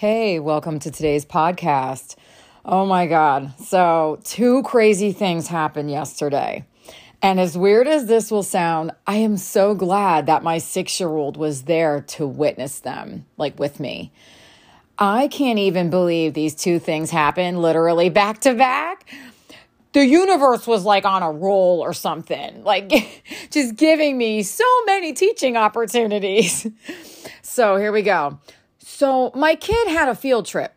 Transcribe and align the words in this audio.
Hey, 0.00 0.38
welcome 0.38 0.78
to 0.78 0.90
today's 0.90 1.26
podcast. 1.26 2.16
Oh 2.64 2.86
my 2.86 3.06
God. 3.06 3.52
So, 3.60 4.18
two 4.24 4.62
crazy 4.62 5.12
things 5.12 5.48
happened 5.48 5.90
yesterday. 5.90 6.64
And 7.20 7.38
as 7.38 7.54
weird 7.54 7.86
as 7.86 8.06
this 8.06 8.30
will 8.30 8.42
sound, 8.42 8.92
I 9.06 9.16
am 9.16 9.36
so 9.36 9.74
glad 9.74 10.24
that 10.24 10.42
my 10.42 10.56
six 10.56 10.98
year 10.98 11.10
old 11.10 11.36
was 11.36 11.64
there 11.64 12.00
to 12.00 12.26
witness 12.26 12.80
them, 12.80 13.26
like 13.36 13.58
with 13.58 13.78
me. 13.78 14.10
I 14.98 15.28
can't 15.28 15.58
even 15.58 15.90
believe 15.90 16.32
these 16.32 16.54
two 16.54 16.78
things 16.78 17.10
happened 17.10 17.60
literally 17.60 18.08
back 18.08 18.40
to 18.40 18.54
back. 18.54 19.06
The 19.92 20.06
universe 20.06 20.66
was 20.66 20.82
like 20.82 21.04
on 21.04 21.22
a 21.22 21.30
roll 21.30 21.80
or 21.80 21.92
something, 21.92 22.64
like 22.64 22.90
just 23.50 23.76
giving 23.76 24.16
me 24.16 24.44
so 24.44 24.64
many 24.86 25.12
teaching 25.12 25.58
opportunities. 25.58 26.66
So 27.42 27.76
here 27.76 27.90
we 27.90 28.02
go. 28.02 28.38
So 28.92 29.30
my 29.34 29.54
kid 29.54 29.88
had 29.88 30.08
a 30.08 30.14
field 30.14 30.46
trip 30.46 30.74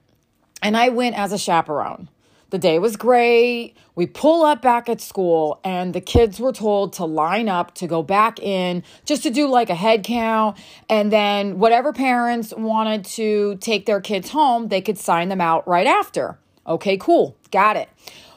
and 0.61 0.77
I 0.77 0.89
went 0.89 1.17
as 1.17 1.33
a 1.33 1.37
chaperone. 1.37 2.09
The 2.51 2.59
day 2.59 2.77
was 2.77 2.95
great. 2.95 3.73
We 3.95 4.05
pull 4.05 4.43
up 4.45 4.61
back 4.61 4.87
at 4.87 5.01
school, 5.01 5.59
and 5.63 5.93
the 5.93 5.99
kids 5.99 6.39
were 6.39 6.53
told 6.53 6.93
to 6.93 7.05
line 7.05 7.49
up 7.49 7.73
to 7.75 7.87
go 7.87 8.03
back 8.03 8.39
in 8.39 8.83
just 9.05 9.23
to 9.23 9.31
do 9.31 9.47
like 9.47 9.71
a 9.71 9.75
head 9.75 10.03
count. 10.03 10.55
And 10.87 11.11
then, 11.11 11.57
whatever 11.57 11.91
parents 11.91 12.53
wanted 12.55 13.05
to 13.05 13.55
take 13.55 13.87
their 13.87 13.99
kids 13.99 14.29
home, 14.29 14.67
they 14.67 14.81
could 14.81 14.99
sign 14.99 15.29
them 15.29 15.41
out 15.41 15.67
right 15.67 15.87
after. 15.87 16.37
Okay, 16.67 16.95
cool. 16.95 17.35
Got 17.49 17.75
it. 17.75 17.89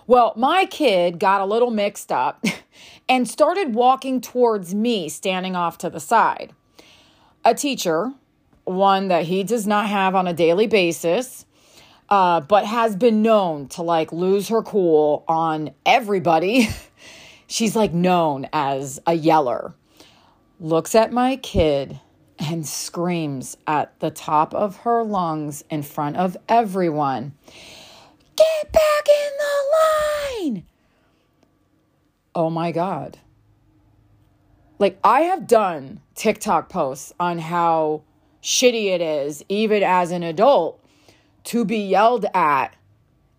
Well, 0.07 0.33
my 0.37 0.65
kid 0.65 1.21
got 1.21 1.43
a 1.43 1.45
little 1.45 1.71
mixed 1.71 2.11
up 2.11 2.43
and 3.09 3.29
started 3.29 3.75
walking 3.75 4.23
towards 4.23 4.75
me, 4.75 5.11
standing 5.11 5.55
off 5.55 5.77
to 5.79 5.91
the 5.91 6.01
side. 6.01 6.55
A 7.45 7.55
teacher, 7.55 8.15
one 8.67 9.09
that 9.09 9.25
he 9.25 9.43
does 9.43 9.67
not 9.67 9.89
have 9.89 10.15
on 10.15 10.27
a 10.27 10.35
daily 10.35 10.67
basis, 10.67 11.47
uh, 12.11 12.41
but 12.41 12.67
has 12.67 12.95
been 12.95 13.23
known 13.23 13.69
to 13.69 13.83
like 13.83 14.13
lose 14.13 14.49
her 14.49 14.63
cool 14.63 15.25
on 15.27 15.71
everybody. 15.87 16.69
She's 17.47 17.75
like 17.75 17.95
known 17.95 18.47
as 18.53 19.01
a 19.07 19.15
yeller. 19.15 19.75
Looks 20.61 20.95
at 20.95 21.13
my 21.13 21.37
kid 21.37 21.99
and 22.39 22.67
screams 22.67 23.57
at 23.67 23.99
the 24.01 24.11
top 24.11 24.55
of 24.55 24.79
her 24.79 25.03
lungs 25.03 25.65
in 25.71 25.83
front 25.83 26.17
of 26.17 26.37
everyone 26.49 27.33
Get 28.37 28.71
back 28.71 29.07
in 29.09 29.33
the 29.39 30.55
line! 30.55 30.67
Oh 32.35 32.51
my 32.51 32.71
God. 32.71 33.19
Like, 34.79 34.99
I 35.03 35.23
have 35.23 35.47
done 35.47 36.03
TikTok 36.15 36.69
posts 36.69 37.15
on 37.19 37.39
how 37.39 38.03
shitty 38.47 38.95
it 38.95 39.01
is, 39.01 39.45
even 39.49 39.83
as 39.83 40.13
an 40.13 40.23
adult, 40.23 40.81
to 41.43 41.65
be 41.65 41.79
yelled 41.79 42.27
at 42.33 42.77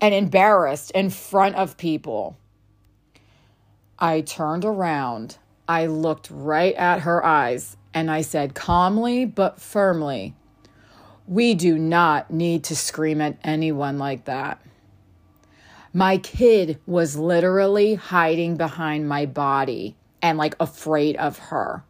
and 0.02 0.14
embarrassed 0.14 0.90
in 0.90 1.08
front 1.08 1.56
of 1.56 1.78
people. 1.78 2.36
I 3.98 4.20
turned 4.20 4.66
around. 4.66 5.38
I 5.66 5.86
looked 5.86 6.28
right 6.30 6.74
at 6.74 7.00
her 7.00 7.24
eyes 7.24 7.78
and 7.94 8.10
I 8.10 8.20
said 8.20 8.54
calmly 8.54 9.24
but 9.24 9.60
firmly, 9.60 10.34
We 11.26 11.54
do 11.54 11.78
not 11.78 12.30
need 12.30 12.64
to 12.64 12.76
scream 12.76 13.22
at 13.22 13.38
anyone 13.42 13.98
like 13.98 14.26
that. 14.26 14.60
My 15.94 16.18
kid 16.18 16.78
was 16.86 17.16
literally 17.16 17.94
hiding 17.94 18.56
behind 18.58 19.08
my 19.08 19.24
body 19.24 19.96
and 20.20 20.36
like 20.36 20.54
afraid 20.60 21.16
of 21.16 21.38
her. 21.38 21.82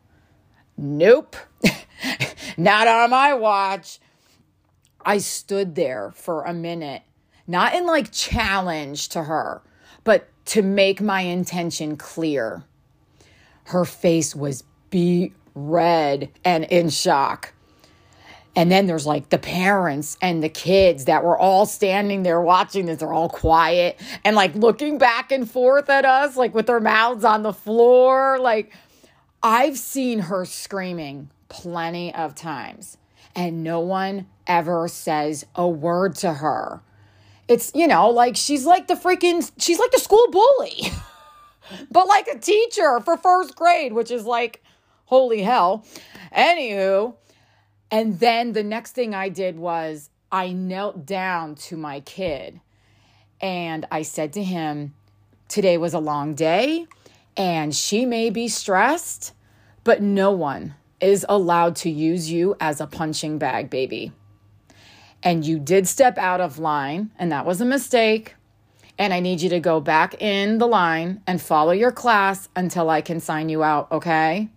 Nope, 0.77 1.35
not 2.59 2.89
on 2.89 3.11
my 3.11 3.33
watch. 3.33 4.01
I 5.07 5.19
stood 5.19 5.77
there 5.77 6.11
for 6.15 6.43
a 6.43 6.53
minute, 6.53 7.03
not 7.47 7.75
in 7.75 7.87
like 7.87 8.13
challenge 8.13 9.09
to 9.11 9.23
her, 9.23 9.63
but 10.05 10.29
to 10.47 10.63
make 10.63 11.01
my 11.01 11.23
intention 11.23 11.97
clear. 11.97 12.65
Her 13.65 13.85
face 13.85 14.35
was 14.35 14.65
beet 14.91 15.35
red 15.55 16.31
and 16.45 16.65
in 16.65 16.91
shock. 16.91 17.55
And 18.57 18.73
then 18.73 18.87
there's 18.87 19.07
like 19.07 19.29
the 19.29 19.39
parents 19.39 20.17
and 20.21 20.43
the 20.43 20.49
kids 20.49 21.05
that 21.05 21.23
were 21.23 21.39
all 21.39 21.65
standing 21.65 22.25
there 22.25 22.41
watching 22.41 22.87
this. 22.87 22.99
They're 22.99 23.13
all 23.13 23.29
quiet 23.29 24.01
and 24.25 24.35
like 24.35 24.55
looking 24.57 24.99
back 24.99 25.31
and 25.31 25.49
forth 25.49 25.89
at 25.89 26.05
us, 26.05 26.37
like 26.37 26.55
with 26.55 26.67
their 26.67 26.81
mouths 26.81 27.25
on 27.25 27.45
the 27.45 27.53
floor. 27.53 28.39
Like, 28.41 28.73
I've 29.45 29.79
seen 29.79 30.19
her 30.19 30.45
screaming 30.45 31.31
plenty 31.49 32.15
of 32.15 32.35
times 32.35 32.99
and 33.35 33.63
no 33.63 33.81
one 33.81 34.27
ever 34.47 34.89
says 34.89 35.47
a 35.55 35.67
word 35.69 36.15
to 36.17 36.35
her. 36.35 36.83
It's, 37.47 37.73
you 37.75 37.87
know, 37.87 38.11
like 38.11 38.37
she's 38.37 38.67
like 38.67 38.89
the 38.89 38.95
freaking, 38.95 39.49
she's 39.59 39.79
like 39.79 39.91
the 39.93 40.01
school 40.01 40.27
bully, 40.31 40.91
but 41.91 42.07
like 42.07 42.27
a 42.27 42.39
teacher 42.39 43.01
for 43.01 43.17
first 43.17 43.55
grade, 43.57 43.93
which 43.93 44.11
is 44.11 44.25
like, 44.25 44.63
holy 45.07 45.43
hell. 45.43 45.87
Anywho, 46.37 47.15
and 47.91 48.19
then 48.19 48.53
the 48.53 48.65
next 48.65 48.93
thing 48.93 49.15
I 49.15 49.29
did 49.29 49.57
was 49.57 50.11
I 50.31 50.53
knelt 50.53 51.07
down 51.07 51.55
to 51.55 51.77
my 51.77 52.01
kid 52.01 52.61
and 53.41 53.87
I 53.91 54.03
said 54.03 54.33
to 54.35 54.43
him, 54.43 54.95
Today 55.49 55.79
was 55.79 55.95
a 55.95 55.99
long 55.99 56.35
day 56.35 56.87
and 57.37 57.75
she 57.75 58.05
may 58.05 58.29
be 58.29 58.49
stressed, 58.49 59.33
but 59.85 60.03
no 60.03 60.33
one 60.33 60.75
is 61.01 61.25
allowed 61.29 61.77
to 61.77 61.91
use 61.91 62.31
you 62.31 62.57
as 62.61 62.81
a 62.81 62.87
punching 62.87 63.39
bag, 63.39 63.71
baby. 63.71 64.13
And 65.23 65.45
you 65.45 65.59
did 65.59 65.89
step 65.89 66.19
out 66.19 66.41
of 66.41 66.59
line, 66.59 67.11
and 67.19 67.33
that 67.33 67.47
was 67.47 67.61
a 67.61 67.65
mistake. 67.65 68.35
And 68.99 69.13
I 69.13 69.21
need 69.21 69.41
you 69.41 69.49
to 69.51 69.61
go 69.61 69.81
back 69.81 70.21
in 70.21 70.59
the 70.59 70.67
line 70.67 71.23
and 71.27 71.41
follow 71.41 71.73
your 71.73 71.93
class 71.93 72.49
until 72.57 72.91
I 72.91 73.01
can 73.01 73.21
sign 73.21 73.49
you 73.49 73.63
out, 73.63 73.91
okay? 73.93 74.49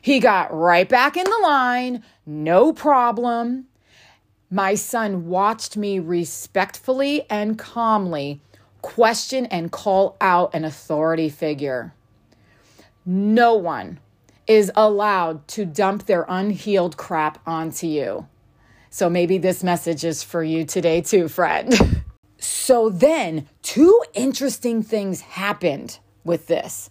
He 0.00 0.20
got 0.20 0.54
right 0.54 0.88
back 0.88 1.16
in 1.16 1.24
the 1.24 1.40
line, 1.42 2.02
no 2.26 2.72
problem. 2.72 3.66
My 4.50 4.74
son 4.74 5.26
watched 5.26 5.76
me 5.76 5.98
respectfully 5.98 7.28
and 7.30 7.58
calmly 7.58 8.40
question 8.84 9.46
and 9.46 9.72
call 9.72 10.14
out 10.20 10.54
an 10.54 10.62
authority 10.62 11.30
figure. 11.30 11.94
No 13.06 13.54
one 13.54 13.98
is 14.46 14.70
allowed 14.76 15.46
to 15.48 15.64
dump 15.64 16.06
their 16.06 16.24
unhealed 16.28 16.96
crap 16.96 17.38
onto 17.46 17.86
you. 17.86 18.28
So 18.90 19.10
maybe 19.10 19.38
this 19.38 19.64
message 19.64 20.04
is 20.04 20.22
for 20.22 20.42
you 20.42 20.64
today, 20.64 21.00
too, 21.00 21.28
friend. 21.28 22.04
so 22.38 22.90
then, 22.90 23.48
two 23.62 24.02
interesting 24.14 24.82
things 24.82 25.20
happened 25.20 25.98
with 26.22 26.46
this. 26.46 26.90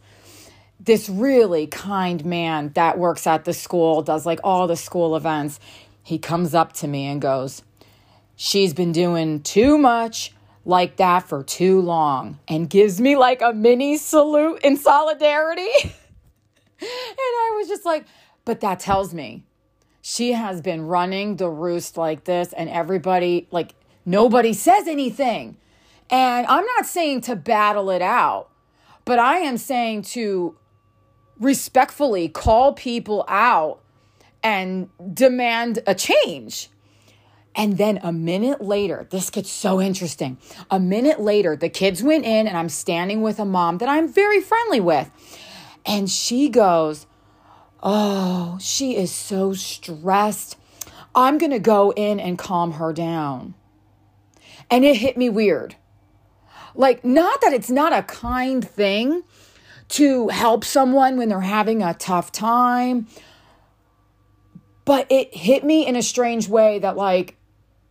This 0.79 1.07
really 1.07 1.67
kind 1.67 2.25
man 2.25 2.71
that 2.75 2.97
works 2.97 3.25
at 3.25 3.45
the 3.45 3.53
school, 3.53 4.01
does 4.01 4.25
like 4.25 4.41
all 4.43 4.67
the 4.67 4.75
school 4.75 5.15
events, 5.15 5.59
he 6.03 6.17
comes 6.17 6.53
up 6.53 6.73
to 6.73 6.87
me 6.87 7.05
and 7.05 7.21
goes, 7.21 7.63
She's 8.35 8.73
been 8.73 8.91
doing 8.91 9.41
too 9.41 9.77
much 9.77 10.33
like 10.65 10.97
that 10.97 11.27
for 11.27 11.43
too 11.43 11.79
long, 11.79 12.39
and 12.47 12.69
gives 12.69 12.99
me 12.99 13.15
like 13.15 13.41
a 13.41 13.53
mini 13.53 13.97
salute 13.97 14.59
in 14.63 14.75
solidarity. 14.75 15.69
and 16.83 17.17
I 17.17 17.53
was 17.57 17.67
just 17.67 17.85
like, 17.85 18.05
but 18.45 18.61
that 18.61 18.79
tells 18.79 19.13
me 19.13 19.43
she 20.01 20.33
has 20.33 20.61
been 20.61 20.81
running 20.87 21.37
the 21.37 21.49
roost 21.49 21.97
like 21.97 22.25
this, 22.25 22.51
and 22.53 22.69
everybody, 22.69 23.47
like, 23.51 23.73
nobody 24.05 24.51
says 24.53 24.87
anything. 24.87 25.57
And 26.09 26.45
I'm 26.47 26.65
not 26.77 26.85
saying 26.85 27.21
to 27.21 27.35
battle 27.35 27.89
it 27.89 28.01
out, 28.01 28.49
but 29.05 29.17
I 29.17 29.37
am 29.37 29.57
saying 29.57 30.01
to 30.03 30.57
respectfully 31.39 32.27
call 32.27 32.73
people 32.73 33.23
out 33.27 33.81
and 34.43 34.89
demand 35.13 35.79
a 35.87 35.95
change. 35.95 36.69
And 37.55 37.77
then 37.77 37.99
a 38.03 38.11
minute 38.11 38.61
later, 38.61 39.07
this 39.09 39.29
gets 39.29 39.49
so 39.49 39.79
interesting. 39.79 40.37
A 40.69 40.79
minute 40.79 41.21
later, 41.21 41.55
the 41.55 41.69
kids 41.69 42.03
went 42.03 42.25
in, 42.25 42.47
and 42.47 42.57
I'm 42.57 42.69
standing 42.69 43.21
with 43.21 43.39
a 43.39 43.45
mom 43.45 43.77
that 43.77 43.87
I'm 43.87 44.11
very 44.11 44.41
friendly 44.41 44.79
with. 44.79 45.09
And 45.85 46.09
she 46.09 46.49
goes, 46.49 47.05
Oh, 47.81 48.57
she 48.61 48.95
is 48.95 49.11
so 49.11 49.53
stressed. 49.53 50.57
I'm 51.13 51.37
going 51.37 51.51
to 51.51 51.59
go 51.59 51.91
in 51.91 52.19
and 52.19 52.39
calm 52.39 52.73
her 52.73 52.93
down. 52.93 53.55
And 54.71 54.85
it 54.85 54.97
hit 54.97 55.17
me 55.17 55.29
weird. 55.29 55.75
Like, 56.75 57.03
not 57.03 57.41
that 57.41 57.53
it's 57.53 57.69
not 57.69 57.93
a 57.93 58.01
kind 58.03 58.67
thing 58.67 59.23
to 59.89 60.29
help 60.29 60.63
someone 60.63 61.17
when 61.17 61.29
they're 61.29 61.41
having 61.41 61.83
a 61.83 61.93
tough 61.93 62.31
time, 62.31 63.07
but 64.85 65.05
it 65.11 65.35
hit 65.35 65.63
me 65.63 65.85
in 65.85 65.95
a 65.95 66.01
strange 66.01 66.47
way 66.47 66.79
that, 66.79 66.95
like, 66.95 67.35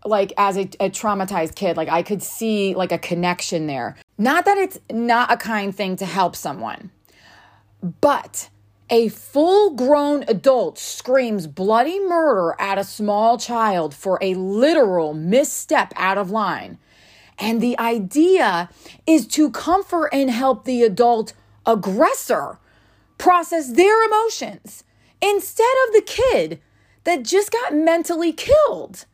like 0.04 0.32
as 0.36 0.56
a, 0.56 0.62
a, 0.80 0.90
traumatized 0.90 1.54
kid 1.54 1.76
like 1.76 1.88
i 1.88 2.02
could 2.02 2.20
see 2.20 2.74
like 2.74 2.90
a 2.90 2.98
connection 2.98 3.68
there 3.68 3.96
not 4.18 4.44
that 4.44 4.58
it's 4.58 4.80
not 4.90 5.30
a 5.32 5.36
kind 5.36 5.76
thing 5.76 5.94
to 5.94 6.04
help 6.04 6.34
someone 6.34 6.90
but 7.82 8.48
A 8.90 9.08
full 9.08 9.70
grown 9.70 10.22
adult 10.28 10.78
screams 10.78 11.46
bloody 11.46 11.98
murder 11.98 12.54
at 12.58 12.76
a 12.78 12.84
small 12.84 13.38
child 13.38 13.94
for 13.94 14.18
a 14.20 14.34
literal 14.34 15.14
misstep 15.14 15.94
out 15.96 16.18
of 16.18 16.30
line. 16.30 16.78
And 17.38 17.60
the 17.60 17.78
idea 17.78 18.68
is 19.06 19.26
to 19.28 19.50
comfort 19.50 20.10
and 20.12 20.30
help 20.30 20.64
the 20.64 20.82
adult 20.82 21.32
aggressor 21.64 22.58
process 23.16 23.72
their 23.72 24.04
emotions 24.04 24.84
instead 25.22 25.74
of 25.86 25.94
the 25.94 26.02
kid 26.02 26.60
that 27.04 27.22
just 27.22 27.50
got 27.50 27.74
mentally 27.74 28.32
killed. 28.32 29.06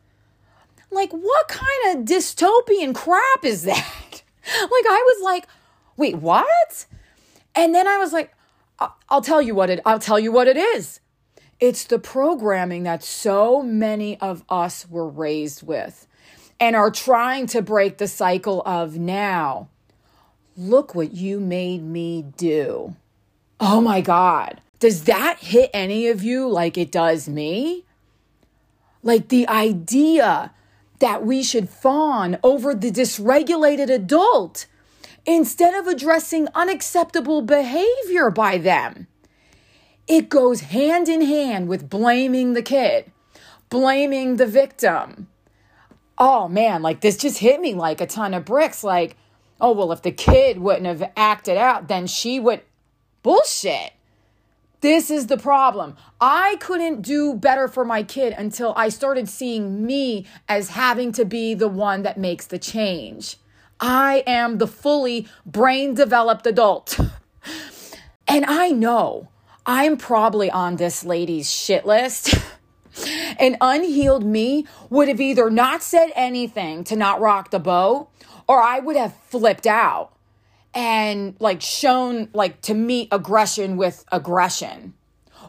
Like, 0.91 1.11
what 1.11 1.47
kind 1.47 1.97
of 1.97 2.05
dystopian 2.05 2.93
crap 2.93 3.45
is 3.45 3.63
that? 3.63 4.23
like, 4.45 4.85
I 4.89 5.03
was 5.07 5.23
like, 5.23 5.47
wait, 5.95 6.15
what? 6.15 6.85
And 7.55 7.73
then 7.73 7.87
I 7.87 7.97
was 7.97 8.11
like, 8.11 8.33
I'll 9.09 9.21
tell 9.21 9.41
you 9.41 9.55
what 9.55 9.69
it 9.69 9.81
I'll 9.85 9.99
tell 9.99 10.19
you 10.19 10.31
what 10.31 10.47
it 10.47 10.57
is. 10.57 10.99
It's 11.59 11.83
the 11.83 11.99
programming 11.99 12.83
that 12.83 13.03
so 13.03 13.61
many 13.61 14.19
of 14.19 14.43
us 14.49 14.89
were 14.89 15.07
raised 15.07 15.63
with 15.63 16.07
and 16.59 16.75
are 16.75 16.91
trying 16.91 17.47
to 17.47 17.61
break 17.61 17.97
the 17.97 18.07
cycle 18.07 18.61
of 18.65 18.97
now. 18.97 19.67
Look 20.55 20.95
what 20.95 21.13
you 21.13 21.39
made 21.39 21.83
me 21.83 22.21
do. 22.37 22.95
Oh 23.59 23.81
my 23.81 24.01
God. 24.01 24.61
Does 24.79 25.03
that 25.05 25.39
hit 25.39 25.69
any 25.73 26.07
of 26.07 26.23
you 26.23 26.47
like 26.47 26.77
it 26.77 26.91
does 26.91 27.27
me? 27.27 27.85
Like 29.03 29.27
the 29.27 29.47
idea 29.47 30.53
that 30.99 31.25
we 31.25 31.43
should 31.43 31.69
fawn 31.69 32.37
over 32.43 32.73
the 32.73 32.91
dysregulated 32.91 33.89
adult 33.89 34.65
instead 35.35 35.75
of 35.75 35.85
addressing 35.85 36.47
unacceptable 36.55 37.43
behavior 37.43 38.31
by 38.31 38.57
them. 38.57 39.07
It 40.07 40.27
goes 40.27 40.61
hand 40.61 41.07
in 41.07 41.21
hand 41.21 41.67
with 41.67 41.89
blaming 41.89 42.53
the 42.53 42.63
kid, 42.63 43.11
blaming 43.69 44.37
the 44.37 44.47
victim. 44.47 45.27
Oh 46.17 46.47
man, 46.47 46.81
like 46.81 47.01
this 47.01 47.15
just 47.15 47.37
hit 47.37 47.61
me 47.61 47.75
like 47.75 48.01
a 48.01 48.07
ton 48.07 48.33
of 48.33 48.43
bricks. 48.43 48.83
Like, 48.83 49.17
oh, 49.61 49.71
well, 49.71 49.91
if 49.91 50.01
the 50.01 50.11
kid 50.11 50.57
wouldn't 50.57 50.87
have 50.87 51.11
acted 51.15 51.57
out, 51.57 51.87
then 51.87 52.07
she 52.07 52.39
would. 52.39 52.61
Bullshit. 53.21 53.93
This 54.81 55.11
is 55.11 55.27
the 55.27 55.37
problem. 55.37 55.95
I 56.19 56.55
couldn't 56.59 57.01
do 57.01 57.35
better 57.35 57.67
for 57.67 57.85
my 57.85 58.01
kid 58.01 58.33
until 58.37 58.73
I 58.75 58.89
started 58.89 59.29
seeing 59.29 59.85
me 59.85 60.25
as 60.47 60.69
having 60.69 61.11
to 61.13 61.25
be 61.25 61.53
the 61.53 61.67
one 61.67 62.01
that 62.03 62.17
makes 62.17 62.47
the 62.47 62.57
change. 62.57 63.37
I 63.79 64.23
am 64.27 64.57
the 64.57 64.67
fully 64.67 65.27
brain 65.45 65.93
developed 65.93 66.45
adult. 66.45 66.99
and 68.27 68.45
I 68.45 68.71
know 68.71 69.29
I'm 69.65 69.97
probably 69.97 70.49
on 70.51 70.75
this 70.75 71.05
lady's 71.05 71.51
shit 71.51 71.85
list. 71.85 72.33
An 73.39 73.55
unhealed 73.61 74.25
me 74.25 74.65
would 74.89 75.07
have 75.07 75.21
either 75.21 75.49
not 75.49 75.81
said 75.81 76.11
anything 76.15 76.83
to 76.85 76.95
not 76.95 77.21
rock 77.21 77.51
the 77.51 77.59
boat 77.59 78.09
or 78.47 78.61
I 78.61 78.79
would 78.79 78.95
have 78.95 79.15
flipped 79.15 79.67
out 79.67 80.11
and 80.73 81.35
like 81.39 81.61
shown 81.61 82.29
like 82.33 82.61
to 82.61 82.73
meet 82.73 83.07
aggression 83.11 83.77
with 83.77 84.03
aggression. 84.11 84.95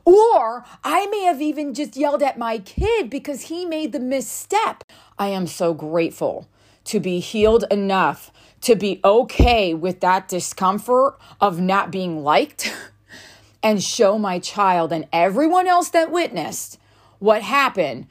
Or 0.05 0.65
I 0.85 1.07
may 1.07 1.25
have 1.25 1.43
even 1.43 1.75
just 1.75 1.97
yelled 1.97 2.23
at 2.23 2.39
my 2.39 2.59
kid 2.59 3.11
because 3.11 3.43
he 3.43 3.67
made 3.67 3.93
the 3.93 4.01
misstep. 4.01 4.85
I 5.19 5.29
am 5.29 5.47
so 5.47 5.75
grateful 5.75 6.49
to 6.85 7.01
be 7.01 7.21
healed 7.21 7.65
enough 7.71 8.31
to 8.63 8.75
be 8.75 9.01
okay 9.05 9.73
with 9.75 10.01
that 10.01 10.29
discomfort 10.29 11.19
of 11.41 11.61
not 11.61 11.91
being 11.91 12.23
liked 12.23 12.75
and 13.63 13.83
show 13.83 14.19
my 14.19 14.39
child 14.39 14.93
and 14.93 15.07
everyone 15.13 15.67
else 15.67 15.91
that 15.91 16.11
witnessed 16.11 16.79
what 17.19 17.43
happened 17.43 18.07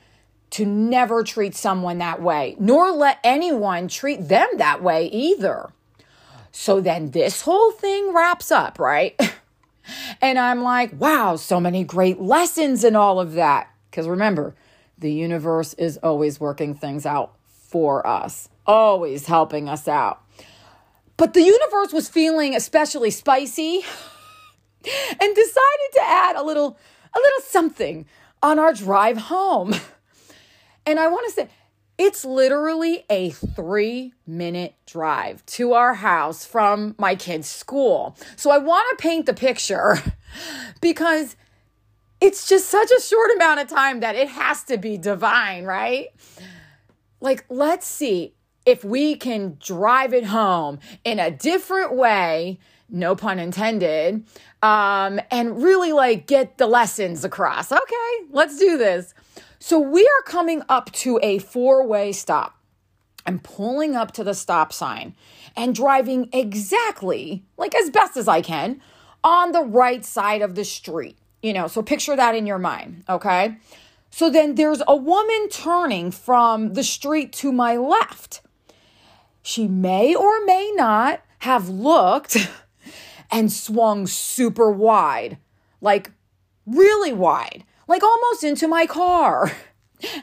to 0.51 0.65
never 0.65 1.23
treat 1.23 1.55
someone 1.55 1.99
that 1.99 2.21
way, 2.21 2.55
nor 2.59 2.91
let 2.91 3.19
anyone 3.23 3.87
treat 3.87 4.27
them 4.27 4.47
that 4.57 4.81
way 4.81 5.05
either. 5.07 5.69
So 6.51 6.81
then 6.81 7.11
this 7.11 7.41
whole 7.41 7.71
thing 7.71 8.13
wraps 8.13 8.51
up, 8.51 8.79
right? 8.79 9.19
and 10.21 10.39
I'm 10.39 10.63
like, 10.63 10.99
wow, 10.99 11.35
so 11.35 11.59
many 11.59 11.83
great 11.83 12.19
lessons 12.19 12.83
in 12.83 12.95
all 12.95 13.19
of 13.19 13.33
that. 13.33 13.69
Because 13.89 14.07
remember, 14.07 14.55
the 14.97 15.11
universe 15.13 15.73
is 15.75 15.97
always 15.97 16.39
working 16.39 16.73
things 16.73 17.05
out 17.05 17.35
for 17.45 18.05
us, 18.05 18.49
always 18.69 19.25
helping 19.25 19.67
us 19.67 19.87
out. 19.87 20.21
But 21.17 21.33
the 21.33 21.41
universe 21.41 21.91
was 21.91 22.07
feeling 22.07 22.55
especially 22.55 23.09
spicy 23.09 23.77
and 25.19 25.35
decided 25.35 25.89
to 25.93 26.01
add 26.01 26.35
a 26.35 26.43
little 26.43 26.77
a 27.13 27.19
little 27.19 27.41
something 27.47 28.05
on 28.43 28.59
our 28.59 28.71
drive 28.71 29.17
home. 29.17 29.73
And 30.85 30.99
I 30.99 31.07
want 31.07 31.27
to 31.27 31.33
say 31.33 31.49
it's 31.97 32.23
literally 32.23 33.05
a 33.09 33.31
three 33.31 34.13
minute 34.27 34.75
drive 34.85 35.43
to 35.47 35.73
our 35.73 35.95
house 35.95 36.45
from 36.45 36.93
my 36.99 37.15
kids' 37.15 37.47
school. 37.47 38.15
So 38.35 38.51
I 38.51 38.59
want 38.59 38.87
to 38.91 39.01
paint 39.01 39.25
the 39.25 39.33
picture 39.33 39.97
because 40.81 41.35
it's 42.21 42.47
just 42.47 42.69
such 42.69 42.91
a 42.91 43.01
short 43.01 43.31
amount 43.31 43.61
of 43.61 43.67
time 43.67 44.01
that 44.01 44.15
it 44.15 44.27
has 44.27 44.63
to 44.65 44.77
be 44.77 44.97
divine, 44.97 45.65
right? 45.65 46.09
Like, 47.19 47.45
let's 47.49 47.87
see 47.87 48.35
if 48.69 48.83
we 48.83 49.15
can 49.15 49.57
drive 49.59 50.13
it 50.13 50.25
home 50.25 50.77
in 51.03 51.17
a 51.17 51.31
different 51.31 51.95
way, 51.95 52.59
no 52.87 53.15
pun 53.15 53.39
intended, 53.39 54.23
um, 54.61 55.19
and 55.31 55.63
really 55.63 55.91
like 55.91 56.27
get 56.27 56.59
the 56.59 56.67
lessons 56.67 57.25
across. 57.25 57.71
Okay, 57.71 58.11
let's 58.29 58.59
do 58.59 58.77
this. 58.77 59.15
So 59.57 59.79
we 59.79 60.03
are 60.03 60.23
coming 60.23 60.61
up 60.69 60.91
to 61.03 61.19
a 61.23 61.39
four 61.39 61.85
way 61.87 62.11
stop. 62.11 62.57
I'm 63.25 63.39
pulling 63.39 63.95
up 63.95 64.11
to 64.13 64.23
the 64.23 64.35
stop 64.35 64.71
sign 64.71 65.15
and 65.57 65.73
driving 65.73 66.29
exactly, 66.31 67.43
like 67.57 67.73
as 67.73 67.89
best 67.89 68.17
as 68.17 68.27
I 68.27 68.41
can, 68.41 68.81
on 69.23 69.51
the 69.51 69.63
right 69.63 70.05
side 70.05 70.43
of 70.43 70.53
the 70.53 70.63
street. 70.63 71.17
You 71.41 71.53
know, 71.53 71.67
so 71.67 71.81
picture 71.81 72.15
that 72.15 72.35
in 72.35 72.45
your 72.45 72.59
mind, 72.59 73.03
okay? 73.09 73.57
So 74.11 74.29
then 74.29 74.55
there's 74.55 74.81
a 74.87 74.95
woman 74.95 75.49
turning 75.49 76.11
from 76.11 76.73
the 76.73 76.83
street 76.83 77.33
to 77.33 77.51
my 77.51 77.77
left. 77.77 78.41
She 79.41 79.67
may 79.67 80.13
or 80.15 80.45
may 80.45 80.71
not 80.75 81.21
have 81.39 81.69
looked 81.69 82.37
and 83.31 83.51
swung 83.51 84.07
super 84.07 84.71
wide, 84.71 85.37
like 85.81 86.11
really 86.65 87.13
wide 87.13 87.63
like 87.89 88.03
almost 88.03 88.45
into 88.45 88.69
my 88.69 88.85
car. 88.85 89.51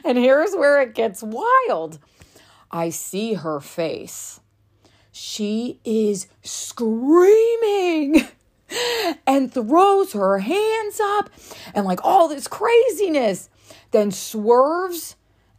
And 0.03 0.17
here's 0.17 0.55
where 0.55 0.81
it 0.81 0.95
gets 0.95 1.21
wild 1.21 1.99
I 2.71 2.89
see 2.89 3.35
her 3.35 3.59
face. 3.59 4.39
She 5.11 5.79
is 5.85 6.25
screaming 6.41 8.27
and 9.27 9.53
throws 9.53 10.13
her 10.13 10.39
hands 10.39 10.99
up 10.99 11.29
and 11.75 11.85
like 11.85 12.03
all 12.03 12.27
this 12.27 12.47
craziness, 12.47 13.49
then 13.91 14.09
swerves 14.09 15.15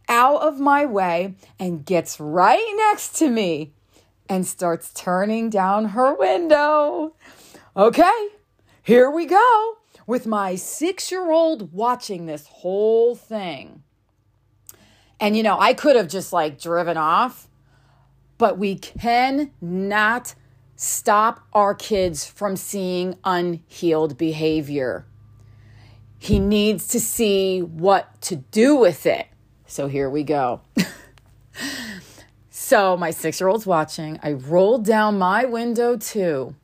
out 0.09 0.41
of 0.41 0.59
my 0.59 0.85
way 0.85 1.35
and 1.59 1.85
gets 1.85 2.19
right 2.19 2.73
next 2.75 3.15
to 3.17 3.29
me 3.29 3.71
and 4.27 4.45
starts 4.45 4.91
turning 4.93 5.49
down 5.49 5.89
her 5.89 6.13
window. 6.13 7.15
Okay, 7.77 8.27
here 8.83 9.09
we 9.09 9.25
go 9.25 9.77
with 10.05 10.25
my 10.25 10.55
six 10.55 11.11
year 11.11 11.31
old 11.31 11.71
watching 11.71 12.25
this 12.25 12.47
whole 12.47 13.15
thing. 13.15 13.83
And, 15.19 15.37
you 15.37 15.43
know, 15.43 15.59
I 15.59 15.73
could 15.73 15.95
have 15.95 16.07
just 16.07 16.33
like 16.33 16.59
driven 16.59 16.97
off, 16.97 17.47
but 18.37 18.57
we 18.57 18.75
cannot 18.75 20.33
stop 20.75 21.45
our 21.53 21.75
kids 21.75 22.25
from 22.25 22.55
seeing 22.55 23.17
unhealed 23.23 24.17
behavior. 24.17 25.05
He 26.17 26.39
needs 26.39 26.87
to 26.89 26.99
see 26.99 27.61
what 27.61 28.21
to 28.23 28.37
do 28.37 28.75
with 28.75 29.05
it. 29.05 29.28
So 29.69 29.87
here 29.87 30.09
we 30.09 30.23
go. 30.23 30.61
so 32.49 32.97
my 32.97 33.11
six 33.11 33.39
year 33.39 33.47
old's 33.47 33.67
watching. 33.67 34.19
I 34.23 34.33
rolled 34.33 34.83
down 34.83 35.19
my 35.19 35.45
window 35.45 35.95
too. 35.95 36.55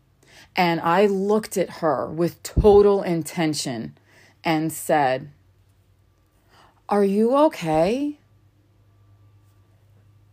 And 0.55 0.81
I 0.81 1.05
looked 1.05 1.55
at 1.55 1.69
her 1.69 2.07
with 2.07 2.41
total 2.41 3.03
intention 3.03 3.95
and 4.43 4.73
said, 4.73 5.29
Are 6.89 7.03
you 7.03 7.35
okay? 7.35 8.17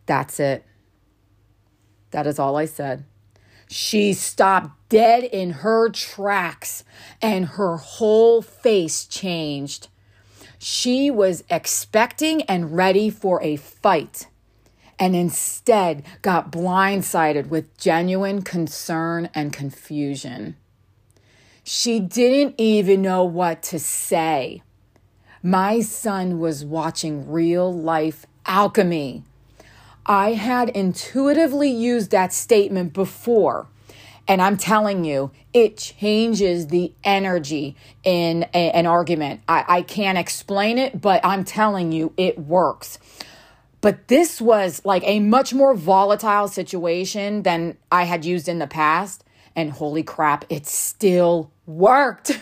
That's 0.06 0.40
it. 0.40 0.64
That 2.12 2.26
is 2.26 2.38
all 2.38 2.56
I 2.56 2.64
said. 2.64 3.04
She 3.68 4.14
stopped 4.14 4.70
dead 4.88 5.24
in 5.24 5.50
her 5.50 5.90
tracks 5.90 6.84
and 7.20 7.46
her 7.46 7.76
whole 7.76 8.40
face 8.40 9.04
changed. 9.04 9.88
She 10.64 11.10
was 11.10 11.42
expecting 11.50 12.42
and 12.42 12.76
ready 12.76 13.10
for 13.10 13.42
a 13.42 13.56
fight 13.56 14.28
and 14.96 15.16
instead 15.16 16.04
got 16.22 16.52
blindsided 16.52 17.48
with 17.48 17.76
genuine 17.76 18.42
concern 18.42 19.28
and 19.34 19.52
confusion. 19.52 20.54
She 21.64 21.98
didn't 21.98 22.54
even 22.58 23.02
know 23.02 23.24
what 23.24 23.64
to 23.64 23.80
say. 23.80 24.62
My 25.42 25.80
son 25.80 26.38
was 26.38 26.64
watching 26.64 27.28
real 27.28 27.74
life 27.74 28.24
alchemy. 28.46 29.24
I 30.06 30.34
had 30.34 30.68
intuitively 30.68 31.72
used 31.72 32.12
that 32.12 32.32
statement 32.32 32.92
before. 32.92 33.66
And 34.28 34.40
I'm 34.40 34.56
telling 34.56 35.04
you, 35.04 35.32
it 35.52 35.76
changes 35.76 36.68
the 36.68 36.92
energy 37.02 37.76
in 38.04 38.44
a, 38.54 38.70
an 38.70 38.86
argument. 38.86 39.40
I, 39.48 39.64
I 39.68 39.82
can't 39.82 40.16
explain 40.16 40.78
it, 40.78 41.00
but 41.00 41.24
I'm 41.24 41.44
telling 41.44 41.92
you, 41.92 42.12
it 42.16 42.38
works. 42.38 42.98
But 43.80 44.06
this 44.06 44.40
was 44.40 44.80
like 44.84 45.02
a 45.04 45.18
much 45.18 45.52
more 45.52 45.74
volatile 45.74 46.46
situation 46.46 47.42
than 47.42 47.76
I 47.90 48.04
had 48.04 48.24
used 48.24 48.48
in 48.48 48.60
the 48.60 48.68
past. 48.68 49.24
And 49.56 49.72
holy 49.72 50.04
crap, 50.04 50.44
it 50.48 50.66
still 50.66 51.50
worked. 51.66 52.40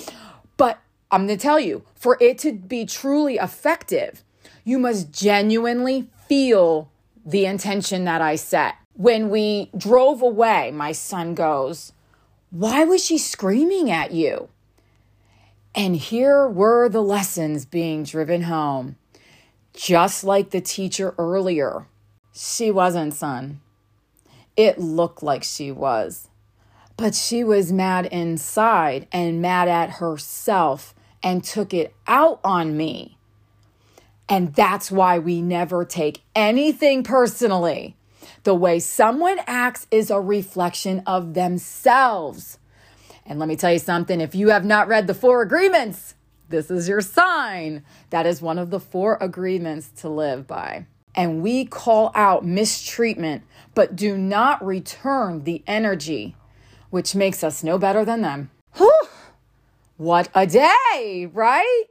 but 0.56 0.78
I'm 1.10 1.26
going 1.26 1.38
to 1.38 1.42
tell 1.42 1.60
you, 1.60 1.82
for 1.96 2.16
it 2.20 2.38
to 2.38 2.52
be 2.52 2.86
truly 2.86 3.36
effective, 3.36 4.22
you 4.64 4.78
must 4.78 5.12
genuinely 5.12 6.08
feel 6.28 6.90
the 7.24 7.46
intention 7.46 8.04
that 8.04 8.22
I 8.22 8.36
set. 8.36 8.76
When 8.96 9.28
we 9.28 9.70
drove 9.76 10.22
away, 10.22 10.70
my 10.70 10.92
son 10.92 11.34
goes, 11.34 11.92
Why 12.50 12.84
was 12.84 13.04
she 13.04 13.18
screaming 13.18 13.90
at 13.90 14.12
you? 14.12 14.48
And 15.74 15.96
here 15.96 16.48
were 16.48 16.88
the 16.88 17.02
lessons 17.02 17.66
being 17.66 18.04
driven 18.04 18.44
home. 18.44 18.96
Just 19.74 20.24
like 20.24 20.48
the 20.48 20.62
teacher 20.62 21.14
earlier. 21.18 21.86
She 22.32 22.70
wasn't, 22.70 23.12
son. 23.12 23.60
It 24.56 24.78
looked 24.78 25.22
like 25.22 25.44
she 25.44 25.70
was. 25.70 26.28
But 26.96 27.14
she 27.14 27.44
was 27.44 27.70
mad 27.70 28.06
inside 28.06 29.06
and 29.12 29.42
mad 29.42 29.68
at 29.68 29.90
herself 29.90 30.94
and 31.22 31.44
took 31.44 31.74
it 31.74 31.94
out 32.06 32.40
on 32.42 32.74
me. 32.78 33.18
And 34.26 34.54
that's 34.54 34.90
why 34.90 35.18
we 35.18 35.42
never 35.42 35.84
take 35.84 36.22
anything 36.34 37.02
personally. 37.02 37.94
The 38.44 38.54
way 38.54 38.78
someone 38.78 39.38
acts 39.46 39.86
is 39.90 40.10
a 40.10 40.20
reflection 40.20 41.02
of 41.06 41.34
themselves. 41.34 42.58
And 43.24 43.38
let 43.38 43.48
me 43.48 43.56
tell 43.56 43.72
you 43.72 43.78
something 43.78 44.20
if 44.20 44.34
you 44.34 44.50
have 44.50 44.64
not 44.64 44.88
read 44.88 45.06
the 45.06 45.14
four 45.14 45.42
agreements, 45.42 46.14
this 46.48 46.70
is 46.70 46.88
your 46.88 47.00
sign. 47.00 47.84
That 48.10 48.26
is 48.26 48.40
one 48.40 48.58
of 48.58 48.70
the 48.70 48.80
four 48.80 49.18
agreements 49.20 49.88
to 50.00 50.08
live 50.08 50.46
by. 50.46 50.86
And 51.14 51.42
we 51.42 51.64
call 51.64 52.12
out 52.14 52.44
mistreatment, 52.44 53.42
but 53.74 53.96
do 53.96 54.16
not 54.16 54.64
return 54.64 55.44
the 55.44 55.64
energy, 55.66 56.36
which 56.90 57.14
makes 57.14 57.42
us 57.42 57.64
no 57.64 57.78
better 57.78 58.04
than 58.04 58.22
them. 58.22 58.50
Whew! 58.76 58.92
What 59.96 60.28
a 60.34 60.46
day, 60.46 61.28
right? 61.32 61.84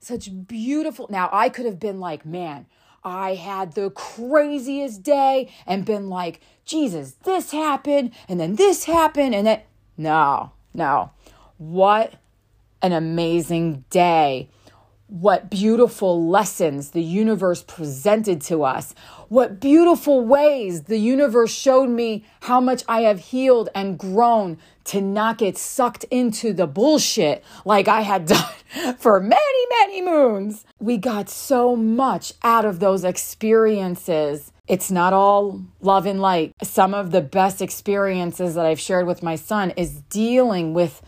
Such 0.00 0.30
beautiful. 0.46 1.06
Now, 1.10 1.28
I 1.30 1.50
could 1.50 1.66
have 1.66 1.78
been 1.78 2.00
like, 2.00 2.24
man, 2.24 2.66
I 3.02 3.34
had 3.34 3.72
the 3.72 3.90
craziest 3.90 5.02
day 5.02 5.50
and 5.66 5.84
been 5.84 6.08
like, 6.08 6.40
Jesus, 6.64 7.12
this 7.24 7.52
happened 7.52 8.12
and 8.28 8.38
then 8.38 8.56
this 8.56 8.84
happened 8.84 9.34
and 9.34 9.46
then. 9.46 9.60
No, 9.96 10.52
no. 10.72 11.10
What 11.58 12.14
an 12.82 12.92
amazing 12.92 13.84
day. 13.90 14.48
What 15.10 15.50
beautiful 15.50 16.28
lessons 16.28 16.92
the 16.92 17.02
universe 17.02 17.64
presented 17.64 18.40
to 18.42 18.62
us. 18.62 18.94
What 19.28 19.58
beautiful 19.58 20.24
ways 20.24 20.82
the 20.82 20.98
universe 20.98 21.52
showed 21.52 21.90
me 21.90 22.24
how 22.42 22.60
much 22.60 22.84
I 22.88 23.00
have 23.00 23.18
healed 23.18 23.70
and 23.74 23.98
grown 23.98 24.58
to 24.84 25.00
not 25.00 25.38
get 25.38 25.58
sucked 25.58 26.04
into 26.12 26.52
the 26.52 26.68
bullshit 26.68 27.42
like 27.64 27.88
I 27.88 28.02
had 28.02 28.26
done 28.26 28.94
for 28.98 29.18
many, 29.18 29.66
many 29.80 30.00
moons. 30.00 30.64
We 30.78 30.96
got 30.96 31.28
so 31.28 31.74
much 31.74 32.32
out 32.44 32.64
of 32.64 32.78
those 32.78 33.02
experiences. 33.02 34.52
It's 34.68 34.92
not 34.92 35.12
all 35.12 35.60
love 35.80 36.06
and 36.06 36.20
light. 36.20 36.54
Some 36.62 36.94
of 36.94 37.10
the 37.10 37.20
best 37.20 37.60
experiences 37.60 38.54
that 38.54 38.64
I've 38.64 38.78
shared 38.78 39.08
with 39.08 39.24
my 39.24 39.34
son 39.34 39.72
is 39.76 40.02
dealing 40.02 40.72
with 40.72 41.02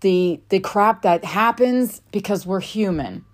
the 0.00 0.40
the 0.48 0.58
crap 0.58 1.02
that 1.02 1.24
happens 1.24 2.02
because 2.10 2.44
we're 2.44 2.58
human. 2.60 3.24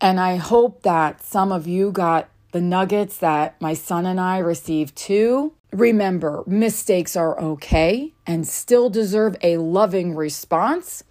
And 0.00 0.20
I 0.20 0.36
hope 0.36 0.82
that 0.82 1.22
some 1.22 1.52
of 1.52 1.66
you 1.66 1.90
got 1.90 2.28
the 2.52 2.60
nuggets 2.60 3.18
that 3.18 3.60
my 3.60 3.74
son 3.74 4.06
and 4.06 4.20
I 4.20 4.38
received 4.38 4.96
too. 4.96 5.52
Remember, 5.72 6.42
mistakes 6.46 7.16
are 7.16 7.38
okay 7.40 8.12
and 8.26 8.46
still 8.46 8.88
deserve 8.88 9.36
a 9.42 9.58
loving 9.58 10.14
response. 10.14 11.02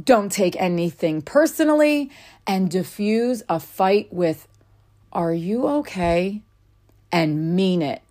Don't 0.00 0.30
take 0.30 0.56
anything 0.56 1.22
personally 1.22 2.10
and 2.46 2.70
diffuse 2.70 3.42
a 3.48 3.60
fight 3.60 4.12
with, 4.12 4.48
Are 5.12 5.32
you 5.32 5.66
okay? 5.66 6.42
and 7.12 7.54
mean 7.54 7.80
it. 7.80 8.02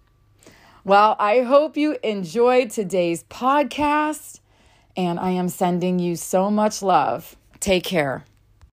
Well, 0.86 1.18
I 1.20 1.42
hope 1.42 1.76
you 1.76 1.98
enjoyed 2.04 2.70
today's 2.70 3.24
podcast, 3.26 4.40
and 4.96 5.20
I 5.20 5.32
am 5.32 5.50
sending 5.50 6.00
you 6.00 6.16
so 6.16 6.50
much 6.50 6.82
love. 6.82 7.36
Take 7.60 7.84
care. 7.84 8.24